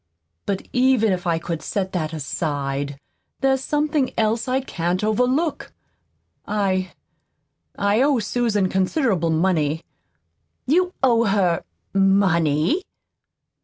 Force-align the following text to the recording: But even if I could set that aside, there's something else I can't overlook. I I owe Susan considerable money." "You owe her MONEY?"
But 0.47 0.67
even 0.73 1.11
if 1.11 1.27
I 1.27 1.37
could 1.37 1.61
set 1.61 1.91
that 1.91 2.11
aside, 2.11 2.97
there's 3.41 3.63
something 3.63 4.11
else 4.17 4.47
I 4.47 4.59
can't 4.59 5.03
overlook. 5.03 5.73
I 6.47 6.93
I 7.77 8.01
owe 8.01 8.17
Susan 8.17 8.67
considerable 8.67 9.29
money." 9.29 9.83
"You 10.65 10.95
owe 11.03 11.25
her 11.25 11.63
MONEY?" 11.93 12.81